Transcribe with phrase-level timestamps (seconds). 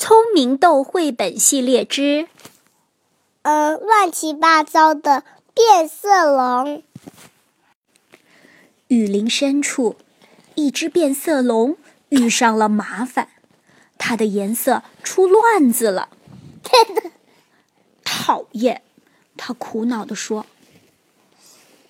[0.00, 2.26] 聪明豆绘本系列之，
[3.42, 6.82] 嗯，乱七八糟的变色龙。
[8.88, 9.96] 雨林深处，
[10.54, 11.76] 一只变色龙
[12.08, 13.28] 遇上了麻烦，
[13.98, 16.08] 它的颜色出乱子了。
[18.02, 18.80] 讨厌，
[19.36, 20.46] 它苦恼地说：“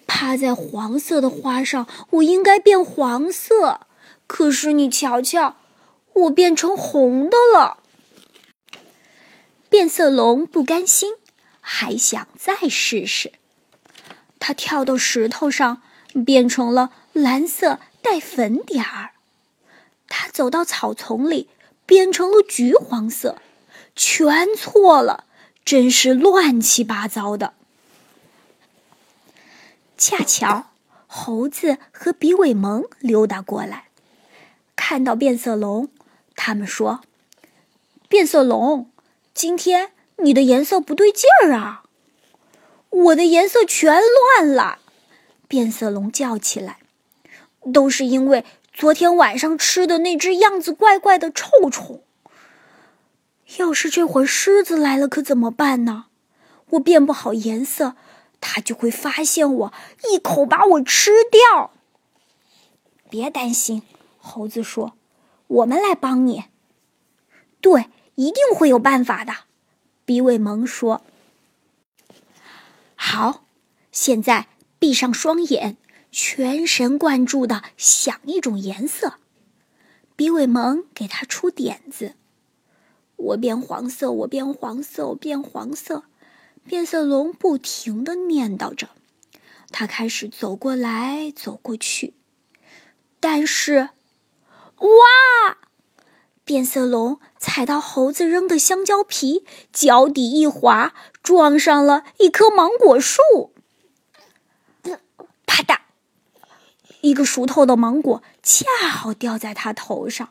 [0.08, 3.82] 趴在黄色的花上，我应该变黄色，
[4.26, 5.54] 可是你瞧瞧，
[6.12, 7.76] 我变成红的了。”
[9.70, 11.14] 变色龙不甘心，
[11.60, 13.32] 还想再试试。
[14.40, 15.80] 它跳到石头上，
[16.26, 19.12] 变成了蓝色带粉点儿。
[20.08, 21.48] 它走到草丛里，
[21.86, 23.40] 变成了橘黄色。
[23.94, 25.24] 全错了，
[25.64, 27.54] 真是乱七八糟的。
[29.96, 30.70] 恰巧
[31.06, 33.88] 猴子和比尾蒙溜达过来，
[34.74, 35.88] 看到变色龙，
[36.34, 37.02] 他们说
[38.08, 38.90] ：“变色龙。”
[39.32, 41.84] 今天你的颜色不对劲儿啊！
[42.90, 44.00] 我的颜色全
[44.38, 44.80] 乱了，
[45.46, 46.78] 变色龙叫起来。
[47.72, 52.02] 都是因为昨天晚上吃的那只样子怪怪的臭虫。
[53.58, 56.06] 要是这会儿狮子来了，可怎么办呢？
[56.70, 57.94] 我变不好颜色，
[58.40, 59.72] 它就会发现我，
[60.12, 61.72] 一口把我吃掉。
[63.08, 63.82] 别担心，
[64.18, 64.94] 猴子说
[65.46, 66.44] ：“我们来帮你。”
[67.60, 67.86] 对。
[68.14, 69.34] 一定会有办法的，
[70.04, 71.02] 比尾蒙说。
[72.94, 73.44] 好，
[73.92, 75.76] 现在闭上双眼，
[76.12, 79.14] 全神贯注的想一种颜色。
[80.16, 82.14] 比尾蒙给他出点子：
[83.16, 86.04] 我变黄色，我变黄色，我变黄色。
[86.66, 88.90] 变色龙不停的念叨着，
[89.70, 92.12] 他开始走过来走过去，
[93.18, 93.88] 但是，
[94.76, 95.58] 哇！
[96.50, 100.92] 变色龙踩到猴子扔的香蕉皮，脚底一滑，
[101.22, 103.22] 撞上了一棵芒果树。
[105.46, 105.78] 啪嗒，
[107.02, 110.30] 一个熟透的芒果恰好掉在他头上。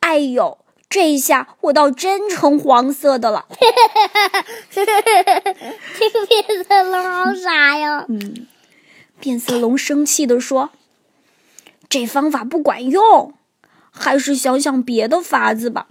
[0.00, 0.58] 哎呦，
[0.90, 3.46] 这下我倒真成黄色的了！
[4.70, 5.00] 这个
[6.26, 8.04] 变色龙好傻呀！
[8.10, 8.46] 嗯，
[9.18, 10.68] 变色龙生气地说
[11.88, 13.32] ：“这方法不管用。”
[13.90, 15.88] 还是想想别的法子吧。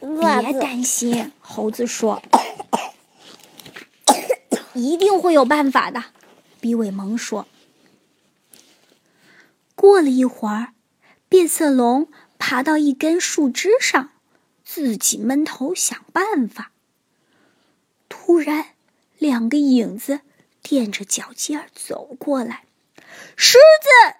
[0.00, 2.22] 别担心，猴子说
[4.74, 6.04] ：“一定会有办法的。”
[6.60, 7.46] 比尾蒙说。
[9.74, 10.72] 过了一会儿，
[11.28, 12.08] 变色龙
[12.38, 14.10] 爬到一根树枝上，
[14.64, 16.72] 自己闷头想办法。
[18.08, 18.70] 突然，
[19.18, 20.20] 两个影子
[20.62, 22.64] 踮着脚尖儿走过来，
[23.36, 24.16] 狮子！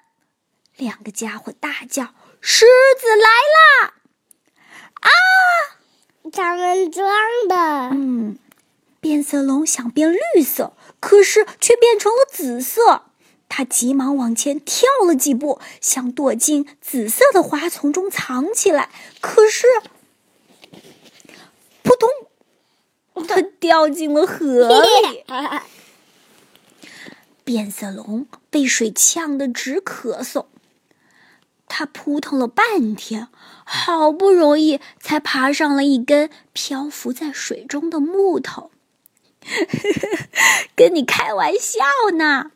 [0.76, 2.14] 两个家伙大叫。
[2.40, 2.66] 狮
[2.98, 3.94] 子来啦！
[5.00, 5.10] 啊，
[6.32, 7.08] 他们装
[7.48, 7.54] 的。
[7.92, 8.38] 嗯，
[9.00, 13.04] 变色龙想变绿色，可是却变成了紫色。
[13.48, 18.90] 他急忙往前跳了几步，想躲进紫色的花丛中藏起来。
[19.20, 19.66] 可是，
[21.82, 22.08] 扑通，
[23.26, 25.24] 他掉进了河里。
[27.44, 30.46] 变色龙被水呛得直咳嗽。
[31.80, 33.28] 他扑腾了半天，
[33.64, 38.70] 好不容易才爬上了一根漂浮在水中的木头。
[40.76, 41.80] 跟你开玩笑
[42.18, 42.50] 呢！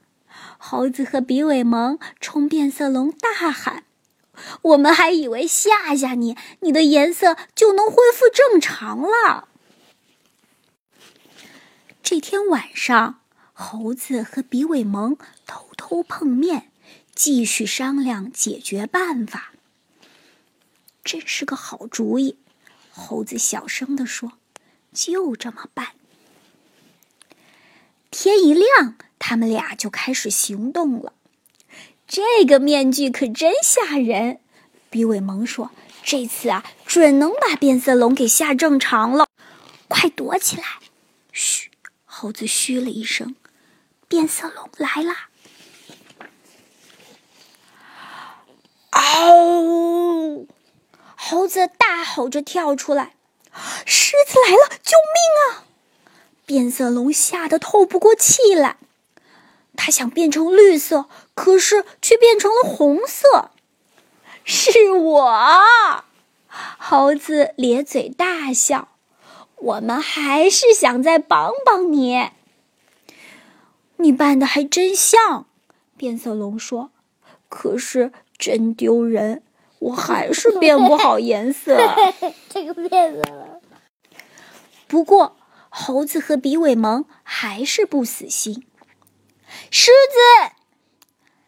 [0.58, 3.84] 猴子和比尾蒙冲变色龙大喊
[4.60, 9.48] ：“我们还以为吓吓你，你的颜色就能恢复正常了。”
[12.04, 13.20] 这天晚上，
[13.54, 16.70] 猴子和比尾蒙偷偷碰面。
[17.14, 19.52] 继续商量解决办法，
[21.04, 22.36] 真是个好主意。
[22.90, 24.32] 猴子小声地说
[24.92, 25.92] ：“就这么办。”
[28.10, 31.12] 天一亮，他们俩就开始行动了。
[32.06, 34.40] 这个面具可真吓人，
[34.90, 35.70] 比尾蒙说
[36.04, 39.28] ：“这次啊，准能把变色龙给吓正常了。”
[39.88, 40.64] 快躲起来！
[41.32, 41.70] 嘘，
[42.04, 43.36] 猴子嘘了一声
[44.08, 45.28] ：“变色龙来啦！”
[49.12, 50.46] 嗷！
[51.16, 53.14] 猴子大吼着跳出来
[53.86, 54.68] ：“狮子来了！
[54.82, 55.64] 救命啊！”
[56.46, 58.76] 变色龙吓得透不过气来，
[59.76, 63.50] 它想变成绿色，可是却变成了红色。
[64.44, 66.04] 是我！
[66.78, 68.88] 猴子咧嘴大笑
[69.56, 72.30] ：“我们还是想再帮帮你。”
[73.96, 75.46] 你扮的还真像，
[75.96, 76.90] 变色龙说
[77.48, 79.42] ：“可是……”真丢人！
[79.80, 81.76] 我还是 变不好颜色。
[82.48, 83.60] 这个变色了。
[84.86, 85.36] 不过，
[85.68, 88.66] 猴子和比尾蒙还是不死心。
[89.70, 90.54] 狮子，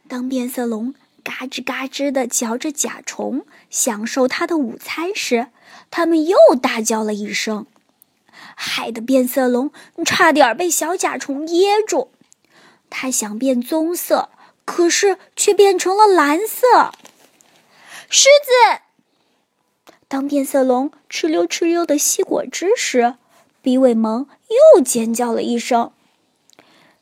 [0.08, 0.94] 当变色龙
[1.24, 5.48] 嘎吱嘎吱地嚼着甲虫，享受它的午餐时，
[5.90, 7.66] 他们又大叫了一声，
[8.54, 9.70] 害得变色龙
[10.04, 12.10] 差点被小甲虫噎住。
[12.90, 14.30] 它想变棕色，
[14.66, 16.92] 可是却变成了蓝色。
[18.10, 23.14] 狮子，当变色龙哧溜哧溜地吸果汁时，
[23.62, 24.28] 比尾蒙
[24.74, 25.92] 又尖叫了一声。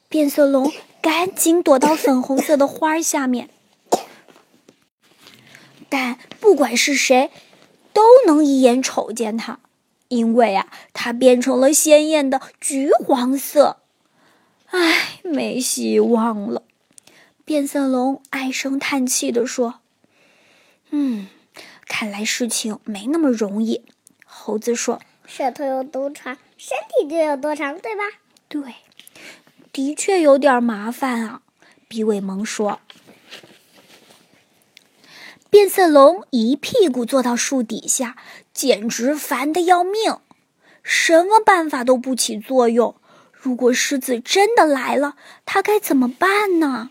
[0.09, 0.73] 变色龙
[1.03, 3.51] 赶紧躲到粉红色的花下面，
[5.89, 7.31] 但不管是谁，
[7.93, 9.59] 都能一眼瞅见它，
[10.09, 13.81] 因为啊，它变成了鲜艳的橘黄色。
[14.67, 16.63] 唉，没希望了。
[17.45, 19.81] 变色龙唉声叹气地说
[20.91, 21.29] ：“嗯，
[21.87, 23.85] 看来事情没那么容易。”
[24.25, 28.03] 猴子说：“舌头有多长，身体就有多长，对吧
[28.49, 28.77] ？”“对，
[29.73, 31.43] 的确有点麻烦啊。”
[31.87, 32.81] 比尾蒙说。
[35.51, 38.17] 变色龙一屁股坐到树底下，
[38.53, 40.19] 简直烦得要命，
[40.83, 42.97] 什么办法都不起作用。
[43.31, 46.91] 如果狮子真的来了，他该怎么办呢？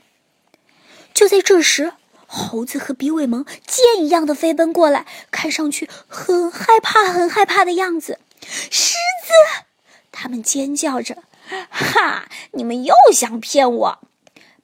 [1.14, 1.94] 就在这时，
[2.26, 8.20] 猴子和比尾蒙箭一样的飞奔过来，看上去很害怕、很害怕的样子。
[8.42, 9.66] 狮子，
[10.12, 11.24] 他们尖叫着
[11.70, 12.28] ：“哈！
[12.52, 14.00] 你们又想骗我！”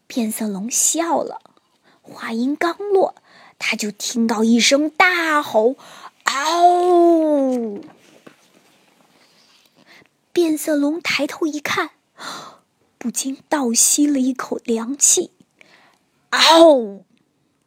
[0.07, 1.39] 变色龙笑了，
[2.01, 3.13] 话音刚落，
[3.59, 5.75] 他就听到一声大吼
[6.25, 7.81] ：“嗷！”
[10.33, 11.91] 变色龙抬头一看，
[12.97, 15.31] 不禁倒吸了一口凉气。
[16.29, 17.05] 嗷！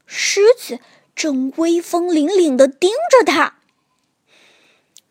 [0.06, 0.78] 狮子
[1.14, 3.54] 正威风凛凛地盯着他。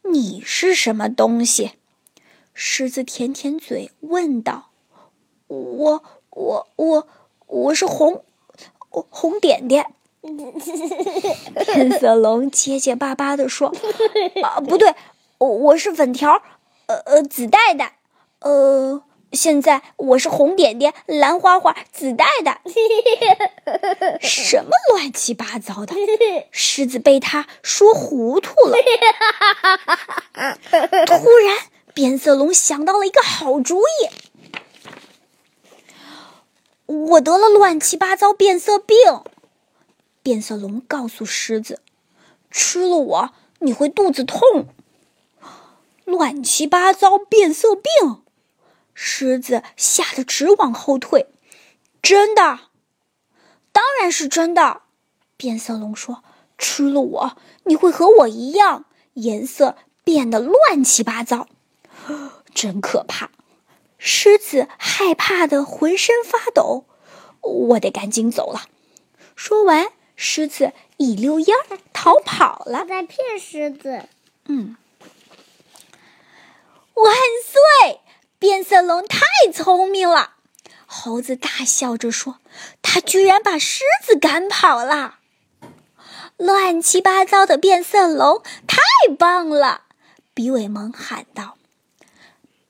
[0.04, 1.74] 你是什么东西？
[2.54, 4.72] 狮子舔舔嘴问道。
[5.48, 7.08] 我我我
[7.48, 8.24] 我是红
[8.90, 9.94] 红点点。
[11.66, 13.74] 变色龙结结巴巴地说
[14.44, 14.94] ：“啊，不对，
[15.40, 16.42] 我是粉条。”
[16.88, 17.98] 呃呃，紫带带，
[18.40, 19.02] 呃，
[19.34, 22.62] 现在我是红点点、蓝花花、紫带带，
[24.22, 25.96] 什么乱七八糟的！
[26.52, 28.78] 狮子被他说糊涂了。
[31.06, 31.14] 突
[31.46, 31.58] 然，
[31.94, 34.10] 变色龙想到了一个好主意。
[36.86, 38.98] 我得了乱七八糟变色病。
[40.22, 41.80] 变色龙告诉狮子
[42.52, 43.30] ：“吃了我，
[43.60, 44.68] 你会肚子痛。”
[46.04, 48.21] 乱七八糟变色病，
[49.04, 51.26] 狮子吓得直往后退。
[52.04, 52.60] 真的，
[53.72, 54.84] 当然是真的。
[55.38, 56.24] 变色龙说
[56.56, 61.48] ：“吃了我，你会和我一样，颜色变得乱七八糟，
[62.54, 63.32] 真可怕。”
[63.98, 66.86] 狮子害怕的浑身发抖。
[67.42, 68.68] 我得赶紧走了。
[69.36, 72.86] 说完，狮子一溜烟儿逃跑了。
[72.86, 74.08] 在骗狮子。
[74.46, 74.78] 嗯。
[76.94, 78.00] 万岁！
[78.42, 79.20] 变色龙太
[79.54, 80.32] 聪明了，
[80.88, 82.40] 猴子大笑着说
[82.82, 85.20] ：“他居然把狮子赶跑了。”
[86.38, 88.80] 乱七八糟的变色龙太
[89.16, 89.84] 棒了，
[90.34, 91.56] 比尾蒙喊道。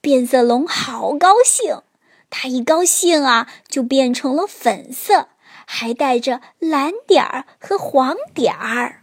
[0.02, 1.82] 变色龙好高兴，
[2.30, 5.30] 它一高兴啊，就变成了粉色，
[5.66, 9.01] 还带着蓝点儿和黄点儿。